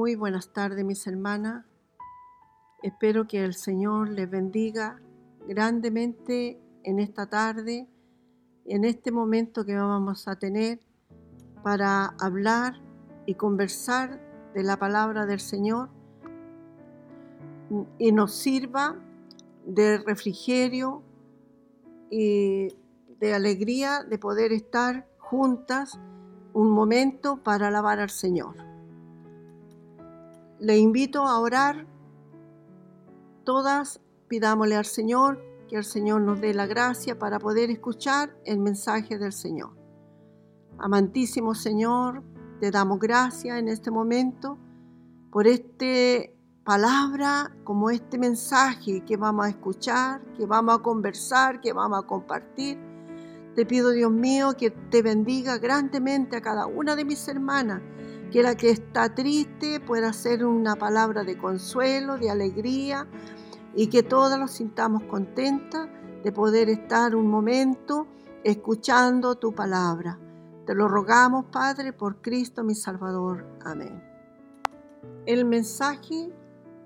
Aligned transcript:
Muy 0.00 0.14
buenas 0.14 0.54
tardes, 0.54 0.82
mis 0.82 1.06
hermanas. 1.06 1.66
Espero 2.82 3.26
que 3.26 3.44
el 3.44 3.52
Señor 3.52 4.08
les 4.08 4.30
bendiga 4.30 4.98
grandemente 5.46 6.58
en 6.84 6.98
esta 7.00 7.28
tarde, 7.28 7.86
en 8.64 8.86
este 8.86 9.12
momento 9.12 9.66
que 9.66 9.76
vamos 9.76 10.26
a 10.26 10.36
tener 10.36 10.80
para 11.62 12.14
hablar 12.18 12.80
y 13.26 13.34
conversar 13.34 14.18
de 14.54 14.62
la 14.62 14.78
palabra 14.78 15.26
del 15.26 15.38
Señor 15.38 15.90
y 17.98 18.12
nos 18.12 18.32
sirva 18.32 18.96
de 19.66 19.98
refrigerio 19.98 21.02
y 22.10 22.68
de 23.18 23.34
alegría 23.34 24.02
de 24.02 24.18
poder 24.18 24.52
estar 24.52 25.06
juntas 25.18 26.00
un 26.54 26.70
momento 26.70 27.42
para 27.42 27.68
alabar 27.68 28.00
al 28.00 28.08
Señor 28.08 28.69
le 30.60 30.78
invito 30.78 31.26
a 31.26 31.38
orar. 31.40 31.86
Todas 33.44 34.00
pidámosle 34.28 34.76
al 34.76 34.84
Señor 34.84 35.42
que 35.68 35.76
el 35.76 35.84
Señor 35.84 36.20
nos 36.20 36.40
dé 36.40 36.52
la 36.52 36.66
gracia 36.66 37.18
para 37.18 37.38
poder 37.38 37.70
escuchar 37.70 38.36
el 38.44 38.58
mensaje 38.58 39.18
del 39.18 39.32
Señor. 39.32 39.70
Amantísimo 40.78 41.54
Señor, 41.54 42.22
te 42.60 42.70
damos 42.70 42.98
gracias 42.98 43.58
en 43.58 43.68
este 43.68 43.90
momento 43.90 44.58
por 45.30 45.46
esta 45.46 46.30
palabra, 46.64 47.56
como 47.64 47.90
este 47.90 48.18
mensaje 48.18 49.04
que 49.04 49.16
vamos 49.16 49.46
a 49.46 49.48
escuchar, 49.48 50.20
que 50.36 50.44
vamos 50.46 50.76
a 50.76 50.82
conversar, 50.82 51.60
que 51.60 51.72
vamos 51.72 52.04
a 52.04 52.06
compartir. 52.06 52.78
Te 53.54 53.64
pido, 53.64 53.90
Dios 53.90 54.12
mío, 54.12 54.54
que 54.56 54.70
te 54.70 55.02
bendiga 55.02 55.58
grandemente 55.58 56.36
a 56.36 56.40
cada 56.40 56.66
una 56.66 56.94
de 56.94 57.04
mis 57.04 57.26
hermanas 57.28 57.80
que 58.30 58.42
la 58.42 58.56
que 58.56 58.70
está 58.70 59.12
triste 59.14 59.80
pueda 59.80 60.12
ser 60.12 60.44
una 60.44 60.76
palabra 60.76 61.24
de 61.24 61.36
consuelo, 61.36 62.16
de 62.16 62.30
alegría 62.30 63.08
y 63.74 63.88
que 63.88 64.02
todas 64.02 64.38
nos 64.38 64.52
sintamos 64.52 65.02
contentas 65.04 65.88
de 66.22 66.30
poder 66.30 66.68
estar 66.68 67.16
un 67.16 67.28
momento 67.28 68.06
escuchando 68.44 69.34
tu 69.34 69.52
palabra. 69.52 70.18
Te 70.64 70.74
lo 70.74 70.86
rogamos, 70.86 71.46
Padre, 71.46 71.92
por 71.92 72.22
Cristo 72.22 72.62
mi 72.62 72.74
Salvador. 72.74 73.46
Amén. 73.64 74.00
El 75.26 75.44
mensaje 75.44 76.32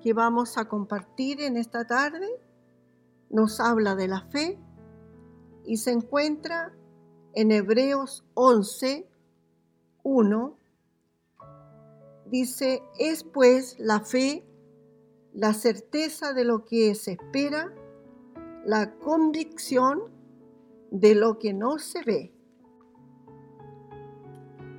que 0.02 0.14
vamos 0.14 0.56
a 0.56 0.66
compartir 0.66 1.42
en 1.42 1.58
esta 1.58 1.86
tarde 1.86 2.28
nos 3.28 3.60
habla 3.60 3.94
de 3.94 4.08
la 4.08 4.22
fe 4.22 4.58
y 5.66 5.76
se 5.76 5.90
encuentra 5.90 6.72
en 7.34 7.50
Hebreos 7.50 8.24
11, 8.34 9.06
1 10.04 10.63
Dice, 12.26 12.82
es 12.98 13.24
pues 13.24 13.76
la 13.78 14.00
fe, 14.00 14.44
la 15.32 15.52
certeza 15.52 16.32
de 16.32 16.44
lo 16.44 16.64
que 16.64 16.94
se 16.94 17.12
espera, 17.12 17.72
la 18.64 18.94
convicción 18.94 20.12
de 20.90 21.14
lo 21.14 21.38
que 21.38 21.52
no 21.52 21.78
se 21.78 22.02
ve. 22.02 22.32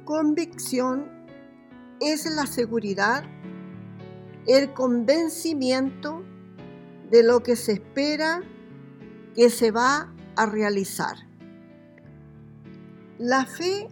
Convicción 0.06 1.10
es 2.00 2.26
la 2.26 2.46
seguridad, 2.46 3.24
el 4.48 4.74
convencimiento 4.74 6.24
de 7.10 7.24
lo 7.24 7.42
que 7.42 7.56
se 7.56 7.74
espera 7.74 8.42
que 9.36 9.50
se 9.50 9.72
va 9.72 10.14
a 10.36 10.46
realizar. 10.46 11.16
La 13.18 13.46
fe 13.46 13.88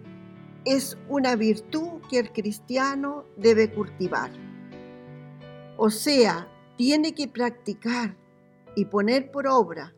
es 0.65 0.97
una 1.09 1.35
virtud 1.35 2.01
que 2.09 2.19
el 2.19 2.31
cristiano 2.31 3.25
debe 3.37 3.73
cultivar. 3.73 4.31
O 5.77 5.89
sea, 5.89 6.47
tiene 6.77 7.13
que 7.13 7.27
practicar 7.27 8.15
y 8.75 8.85
poner 8.85 9.31
por 9.31 9.47
obra, 9.47 9.93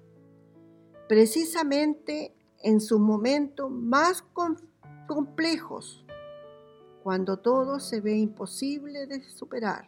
precisamente 1.08 2.36
en 2.64 2.82
sus 2.82 3.00
momentos 3.00 3.70
más 3.70 4.24
complejos, 5.08 6.06
cuando 7.04 7.38
todo 7.38 7.80
se 7.80 8.02
ve 8.02 8.18
imposible 8.18 9.06
de 9.06 9.22
superar, 9.30 9.88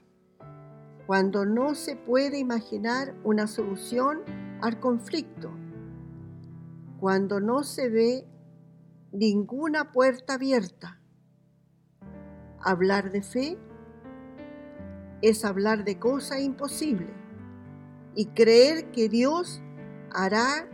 cuando 1.07 1.45
no 1.45 1.73
se 1.73 1.95
puede 1.95 2.37
imaginar 2.37 3.15
una 3.23 3.47
solución 3.47 4.21
al 4.61 4.79
conflicto, 4.79 5.49
cuando 6.99 7.39
no 7.39 7.63
se 7.63 7.89
ve 7.89 8.27
ninguna 9.11 9.91
puerta 9.91 10.33
abierta. 10.33 10.99
Hablar 12.59 13.11
de 13.11 13.21
fe 13.21 13.57
es 15.21 15.45
hablar 15.45 15.83
de 15.83 15.97
cosas 15.97 16.41
imposibles 16.41 17.09
y 18.15 18.27
creer 18.27 18.91
que 18.91 19.09
Dios 19.09 19.61
hará 20.11 20.67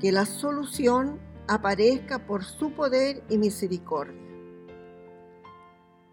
que 0.00 0.12
la 0.12 0.26
solución 0.26 1.20
aparezca 1.48 2.26
por 2.26 2.44
su 2.44 2.72
poder 2.72 3.22
y 3.28 3.38
misericordia. 3.38 4.20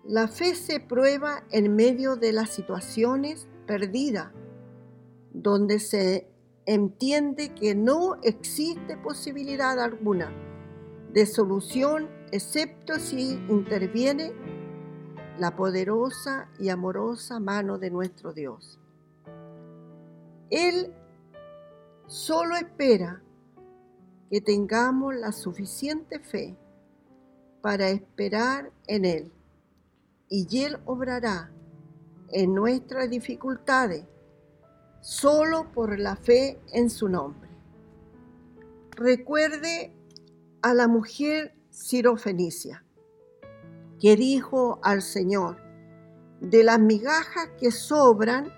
La 0.05 0.27
fe 0.27 0.55
se 0.55 0.79
prueba 0.79 1.43
en 1.51 1.75
medio 1.75 2.15
de 2.15 2.33
las 2.33 2.49
situaciones 2.49 3.47
perdidas, 3.65 4.31
donde 5.31 5.79
se 5.79 6.27
entiende 6.65 7.53
que 7.53 7.73
no 7.73 8.15
existe 8.21 8.97
posibilidad 8.97 9.79
alguna 9.79 10.31
de 11.13 11.25
solución 11.27 12.09
excepto 12.31 12.97
si 12.99 13.33
interviene 13.47 14.33
la 15.37 15.55
poderosa 15.55 16.49
y 16.59 16.69
amorosa 16.69 17.39
mano 17.39 17.77
de 17.77 17.91
nuestro 17.91 18.33
Dios. 18.33 18.79
Él 20.49 20.91
solo 22.07 22.55
espera 22.55 23.21
que 24.29 24.41
tengamos 24.41 25.15
la 25.15 25.31
suficiente 25.31 26.19
fe 26.19 26.55
para 27.61 27.89
esperar 27.89 28.71
en 28.87 29.05
Él 29.05 29.31
y 30.29 30.63
Él 30.63 30.79
obrará 30.85 31.51
en 32.29 32.55
nuestras 32.55 33.09
dificultades 33.09 34.05
solo 35.01 35.71
por 35.71 35.99
la 35.99 36.15
fe 36.15 36.59
en 36.71 36.89
su 36.89 37.09
nombre. 37.09 37.49
Recuerde 38.91 39.91
a 40.63 40.73
la 40.73 40.87
mujer 40.87 41.53
sirofenicia, 41.69 42.85
que 43.99 44.15
dijo 44.15 44.79
al 44.81 45.01
Señor, 45.01 45.57
de 46.39 46.63
las 46.63 46.79
migajas 46.79 47.49
que 47.59 47.69
sobran 47.69 48.51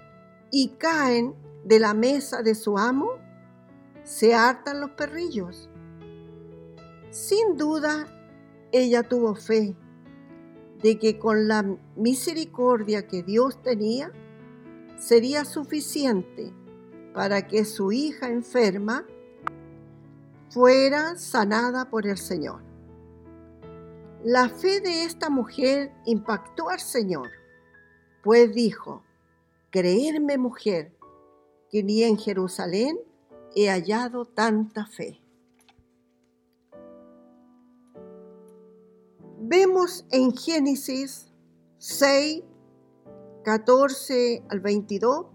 y 0.52 0.70
caen 0.78 1.36
de 1.66 1.80
la 1.80 1.96
mesa 1.96 2.44
de 2.44 2.54
su 2.54 2.78
amo, 2.78 3.10
se 4.04 4.36
hartan 4.36 4.82
los 4.82 4.92
perrillos. 4.92 5.68
Sin 7.10 7.58
duda, 7.58 8.08
ella 8.72 9.02
tuvo 9.02 9.34
fe 9.36 9.76
de 10.84 11.00
que 11.00 11.18
con 11.18 11.48
la 11.48 11.66
misericordia 11.96 13.08
que 13.08 13.24
Dios 13.24 13.62
tenía, 13.64 14.12
sería 15.00 15.44
suficiente 15.44 16.54
para 17.16 17.48
que 17.48 17.66
su 17.66 17.92
hija 17.92 18.30
enferma 18.30 19.06
fuera 20.56 21.18
sanada 21.18 21.90
por 21.90 22.08
el 22.08 22.18
Señor. 22.18 22.64
La 24.24 24.48
fe 24.48 24.80
de 24.80 25.04
esta 25.04 25.30
mujer 25.30 25.92
impactó 26.06 26.70
al 26.70 26.80
Señor, 26.80 27.30
pues 28.24 28.56
dijo, 28.56 29.04
creerme 29.70 30.38
mujer, 30.38 30.98
que 31.70 31.84
ni 31.84 32.04
en 32.04 32.18
Jerusalén 32.18 32.98
he 33.54 33.68
hallado 33.68 34.24
tanta 34.24 34.86
fe. 34.86 35.22
Vemos 39.42 40.06
en 40.10 40.34
Génesis 40.38 41.34
6, 41.80 42.44
14 43.44 44.46
al 44.48 44.62
22, 44.62 45.26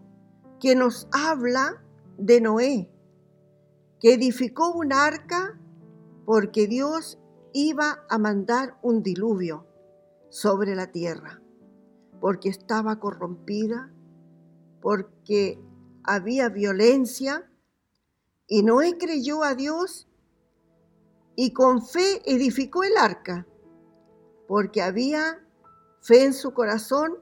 que 0.59 0.75
nos 0.75 1.07
habla 1.13 1.85
de 2.17 2.41
Noé, 2.41 2.91
que 4.01 4.15
edificó 4.15 4.73
un 4.73 4.93
arca 4.93 5.59
porque 6.25 6.67
Dios 6.67 7.19
iba 7.53 8.05
a 8.09 8.19
mandar 8.19 8.79
un 8.83 9.03
diluvio 9.03 9.67
sobre 10.31 10.75
la 10.75 10.91
tierra, 10.91 11.43
porque 12.21 12.49
estaba 12.49 12.99
corrompida, 12.99 13.93
porque 14.81 15.61
había 16.05 16.49
violencia, 16.49 17.51
y 18.47 18.63
Noé 18.63 18.97
creyó 18.99 19.45
a 19.45 19.55
Dios 19.55 20.09
y 21.37 21.53
con 21.53 21.85
fe 21.85 22.23
edificó 22.25 22.83
el 22.85 22.97
arca, 22.97 23.47
porque 24.49 24.83
había 24.83 25.45
fe 26.01 26.25
en 26.25 26.33
su 26.33 26.53
corazón 26.53 27.19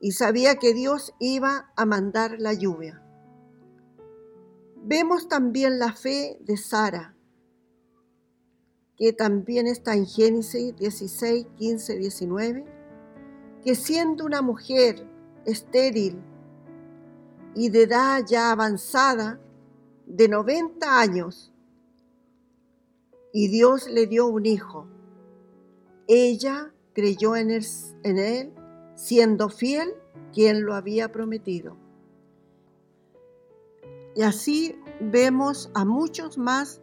y 0.00 0.12
sabía 0.12 0.56
que 0.56 0.74
Dios 0.74 1.14
iba 1.18 1.72
a 1.76 1.86
mandar 1.86 2.36
la 2.38 2.52
lluvia. 2.52 3.05
Vemos 4.88 5.26
también 5.26 5.80
la 5.80 5.92
fe 5.92 6.38
de 6.42 6.56
Sara, 6.56 7.16
que 8.96 9.12
también 9.12 9.66
está 9.66 9.96
en 9.96 10.06
Génesis 10.06 10.76
16, 10.76 11.44
15, 11.56 11.98
19, 11.98 12.64
que 13.64 13.74
siendo 13.74 14.24
una 14.24 14.42
mujer 14.42 15.04
estéril 15.44 16.22
y 17.56 17.70
de 17.70 17.82
edad 17.82 18.24
ya 18.28 18.52
avanzada, 18.52 19.40
de 20.06 20.28
90 20.28 21.00
años, 21.00 21.52
y 23.32 23.48
Dios 23.48 23.88
le 23.88 24.06
dio 24.06 24.28
un 24.28 24.46
hijo. 24.46 24.86
Ella 26.06 26.72
creyó 26.92 27.34
en 27.34 27.50
él, 27.50 27.66
en 28.04 28.18
él, 28.18 28.52
siendo 28.94 29.48
fiel 29.48 29.94
quien 30.32 30.64
lo 30.64 30.76
había 30.76 31.10
prometido. 31.10 31.85
Y 34.16 34.22
así 34.22 34.74
vemos 34.98 35.70
a 35.74 35.84
muchos 35.84 36.38
más 36.38 36.80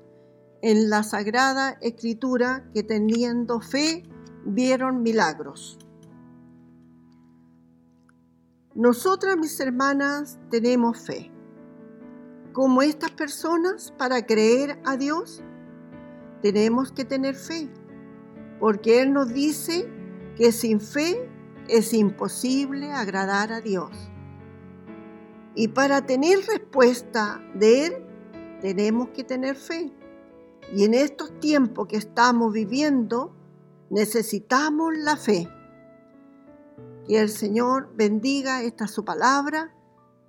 en 0.62 0.92
la 0.92 1.02
Sagrada 1.02 1.78
Escritura 1.82 2.70
que 2.74 2.84
teniendo 2.84 3.60
fe 3.60 4.04
vieron 4.46 5.02
milagros. 5.02 5.80
Nosotras, 8.76 9.36
mis 9.36 9.60
hermanas, 9.60 10.40
tenemos 10.52 11.00
fe. 11.00 11.32
Como 12.54 12.84
estas 12.84 13.12
personas, 13.12 13.92
para 13.98 14.28
creer 14.28 14.80
a 14.86 14.96
Dios, 14.96 15.42
tenemos 16.44 16.92
que 16.92 17.04
tener 17.04 17.34
fe, 17.34 17.68
porque 18.60 19.02
Él 19.02 19.12
nos 19.12 19.34
dice 19.34 19.90
que 20.36 20.52
sin 20.52 20.80
fe 20.80 21.30
es 21.68 21.94
imposible 21.94 22.92
agradar 22.92 23.52
a 23.52 23.60
Dios. 23.60 24.13
Y 25.56 25.68
para 25.70 26.06
tener 26.06 26.40
respuesta 26.48 27.42
de 27.54 27.86
Él, 27.86 27.94
tenemos 28.62 29.10
que 29.10 29.24
tener 29.24 29.56
fe. 29.56 29.92
Y 30.74 30.86
en 30.86 30.94
estos 30.94 31.40
tiempos 31.40 31.88
que 31.88 31.98
estamos 31.98 32.52
viviendo, 32.54 33.36
necesitamos 33.90 34.98
la 34.98 35.18
fe. 35.18 35.48
Que 37.08 37.20
el 37.20 37.30
Señor 37.30 37.92
bendiga 37.96 38.64
esta 38.64 38.88
su 38.88 39.06
palabra. 39.06 39.76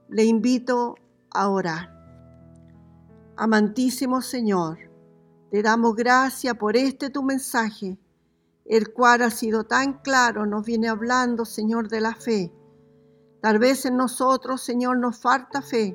Le 0.08 0.24
invito 0.24 0.96
a 1.30 1.48
orar. 1.48 1.94
Amantísimo 3.36 4.20
Señor, 4.20 4.78
te 5.50 5.62
damos 5.62 5.96
gracias 5.96 6.54
por 6.54 6.76
este 6.76 7.10
tu 7.10 7.22
mensaje, 7.22 7.98
el 8.64 8.92
cual 8.92 9.22
ha 9.22 9.30
sido 9.30 9.64
tan 9.64 9.94
claro, 10.02 10.46
nos 10.46 10.64
viene 10.64 10.88
hablando, 10.88 11.44
Señor, 11.44 11.88
de 11.88 12.00
la 12.00 12.14
fe. 12.14 12.52
Tal 13.44 13.58
vez 13.58 13.84
en 13.84 13.98
nosotros, 13.98 14.62
Señor, 14.62 14.96
nos 14.96 15.18
falta 15.18 15.60
fe, 15.60 15.94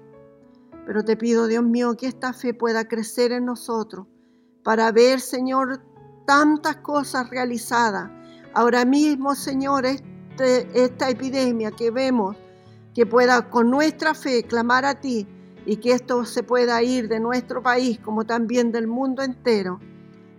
pero 0.85 1.03
te 1.03 1.17
pido, 1.17 1.47
Dios 1.47 1.63
mío, 1.63 1.97
que 1.97 2.05
esta 2.05 2.31
fe 2.31 2.53
pueda 2.53 2.87
crecer 2.87 3.31
en 3.31 3.45
nosotros 3.45 4.05
para 4.63 4.91
ver, 4.91 5.19
Señor, 5.19 5.81
tantas 6.27 6.75
cosas 6.75 7.27
realizadas. 7.31 8.11
Ahora 8.53 8.85
mismo, 8.85 9.33
Señor, 9.33 9.87
este, 9.87 10.67
esta 10.75 11.09
epidemia 11.09 11.71
que 11.71 11.89
vemos, 11.89 12.37
que 12.93 13.07
pueda 13.07 13.49
con 13.49 13.71
nuestra 13.71 14.13
fe 14.13 14.43
clamar 14.43 14.85
a 14.85 15.01
ti 15.01 15.27
y 15.65 15.77
que 15.77 15.93
esto 15.93 16.25
se 16.25 16.43
pueda 16.43 16.83
ir 16.83 17.07
de 17.07 17.19
nuestro 17.19 17.63
país 17.63 17.97
como 17.97 18.25
también 18.25 18.71
del 18.71 18.85
mundo 18.85 19.23
entero. 19.23 19.79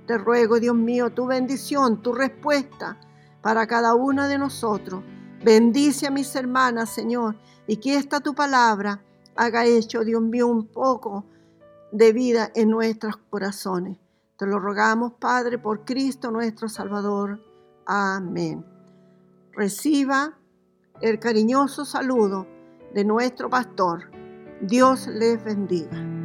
Te 0.07 0.17
ruego, 0.17 0.61
Dios 0.61 0.77
mío, 0.77 1.11
tu 1.11 1.27
bendición, 1.27 2.03
tu 2.03 2.13
respuesta 2.13 3.01
para 3.43 3.67
cada 3.67 3.97
uno 3.97 4.29
de 4.29 4.39
nosotros. 4.39 5.03
Bendice 5.43 6.07
a 6.07 6.11
mis 6.11 6.35
hermanas, 6.35 6.91
Señor, 6.91 7.37
y 7.67 7.77
que 7.77 7.97
esta 7.97 8.21
tu 8.21 8.35
palabra 8.35 9.03
haga 9.37 9.65
hecho, 9.65 10.05
Dios 10.05 10.23
mío, 10.23 10.47
un 10.47 10.67
poco 10.67 11.25
de 11.93 12.13
vida 12.13 12.51
en 12.55 12.71
nuestros 12.71 13.17
corazones. 13.31 13.99
Te 14.37 14.47
lo 14.47 14.59
rogamos, 14.59 15.15
Padre, 15.15 15.59
por 15.59 15.85
Cristo 15.85 16.31
nuestro 16.31 16.69
Salvador. 16.69 17.41
Amén 17.87 18.65
reciba 19.53 20.39
el 21.01 21.19
cariñoso 21.19 21.85
saludo 21.85 22.47
de 22.95 23.05
nuestro 23.05 23.51
pastor. 23.51 24.11
Dios 24.63 25.07
les 25.07 25.43
bendiga. 25.45 26.20